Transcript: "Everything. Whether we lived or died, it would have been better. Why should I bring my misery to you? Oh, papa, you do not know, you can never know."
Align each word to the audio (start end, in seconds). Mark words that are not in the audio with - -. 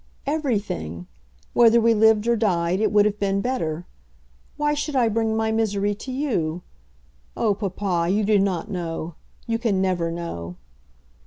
"Everything. 0.25 1.05
Whether 1.53 1.79
we 1.79 1.93
lived 1.93 2.27
or 2.27 2.35
died, 2.35 2.79
it 2.79 2.91
would 2.91 3.05
have 3.05 3.19
been 3.19 3.39
better. 3.39 3.85
Why 4.57 4.73
should 4.73 4.95
I 4.95 5.07
bring 5.09 5.37
my 5.37 5.51
misery 5.51 5.93
to 5.93 6.11
you? 6.11 6.63
Oh, 7.37 7.53
papa, 7.53 8.07
you 8.09 8.23
do 8.23 8.39
not 8.39 8.71
know, 8.71 9.13
you 9.45 9.59
can 9.59 9.79
never 9.79 10.09
know." 10.09 10.55